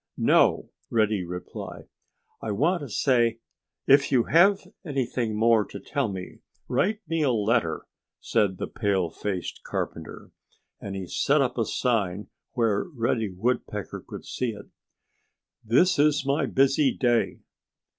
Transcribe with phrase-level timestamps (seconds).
[0.17, 1.87] "No!" Reddy replied.
[2.41, 3.37] "I want to say——"
[3.85, 7.85] "If you have anything more to tell me, write me a letter!"
[8.19, 10.31] said the pale faced carpenter.
[10.79, 14.69] And he set up a sign where Reddy Woodpecker could see it:
[15.63, 17.37] "This Is My Busy Day!"